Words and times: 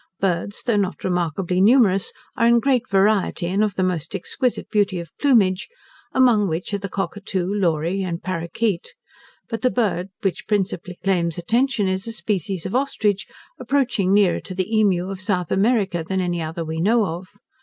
Birds, 0.19 0.63
though 0.63 0.77
not 0.77 1.03
remarkably 1.03 1.61
numerous, 1.61 2.11
are 2.35 2.47
in 2.47 2.59
great 2.59 2.89
variety, 2.89 3.45
and 3.45 3.63
of 3.63 3.75
the 3.75 3.83
most 3.83 4.15
exquisite 4.15 4.67
beauty 4.71 4.99
of 4.99 5.15
plumage, 5.19 5.67
among 6.11 6.47
which 6.47 6.73
are 6.73 6.79
the 6.79 6.89
cockatoo, 6.89 7.45
lory, 7.45 8.01
and 8.01 8.23
parroquet; 8.23 8.79
but 9.47 9.61
the 9.61 9.69
bird 9.69 10.09
which 10.23 10.47
principally 10.47 10.97
claims 11.03 11.37
attention 11.37 11.87
is, 11.87 12.07
a 12.07 12.11
species 12.11 12.65
of 12.65 12.73
ostrich, 12.73 13.27
approaching 13.59 14.11
nearer 14.11 14.39
to 14.39 14.55
the 14.55 14.75
emu 14.75 15.07
of 15.07 15.21
South 15.21 15.51
America 15.51 16.03
than 16.03 16.19
any 16.19 16.41
other 16.41 16.65
we 16.65 16.81
know 16.81 17.05
of. 17.05 17.27